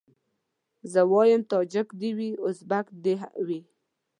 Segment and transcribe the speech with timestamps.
[0.91, 3.13] زه وايم تاجک دي وي ازبک دي
[3.47, 3.59] وي